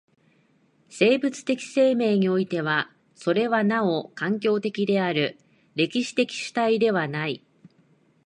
[0.89, 5.37] 生物的生命においてはそれはなお環境的である、
[5.75, 7.43] 歴史的主体的ではない。